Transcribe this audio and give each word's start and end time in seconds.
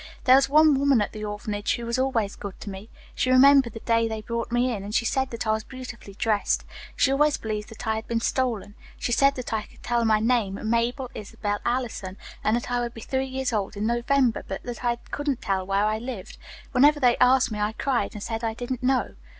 There 0.23 0.33
was 0.35 0.49
one 0.49 0.79
woman 0.79 0.99
at 0.99 1.11
the 1.11 1.23
orphanage 1.23 1.75
who 1.75 1.85
was 1.85 1.99
always 1.99 2.35
good 2.35 2.59
to 2.61 2.71
me. 2.71 2.89
She 3.13 3.29
remembered 3.29 3.73
the 3.73 3.81
day 3.81 4.07
they 4.07 4.23
brought 4.23 4.51
me, 4.51 4.71
and 4.73 4.95
she 4.95 5.05
said 5.05 5.29
that 5.29 5.45
I 5.45 5.51
was 5.51 5.63
beautifully 5.63 6.15
dressed. 6.15 6.63
She 6.95 7.11
always 7.11 7.37
believed 7.37 7.69
that 7.69 7.85
I 7.85 7.97
had 7.97 8.07
been 8.07 8.19
stolen. 8.19 8.73
She 8.97 9.11
said 9.11 9.35
that 9.35 9.53
I 9.53 9.61
could 9.61 9.83
tell 9.83 10.03
my 10.03 10.19
name, 10.19 10.57
'Mabel 10.67 11.11
Isabel 11.13 11.59
Allison,' 11.63 12.17
and 12.43 12.55
that 12.55 12.71
I 12.71 12.79
would 12.79 12.95
be 12.95 13.01
three 13.01 13.27
years 13.27 13.53
old 13.53 13.77
in 13.77 13.85
November, 13.85 14.43
but 14.47 14.63
that 14.63 14.83
I 14.83 14.95
couldn't 15.11 15.39
tell 15.39 15.67
where 15.67 15.85
I 15.85 15.99
lived. 15.99 16.39
Whenever 16.71 16.99
they 16.99 17.15
asked 17.17 17.51
me 17.51 17.59
I 17.59 17.73
cried 17.73 18.15
and 18.15 18.23
said 18.23 18.43
I 18.43 18.55
didn't 18.55 18.81
know. 18.81 19.13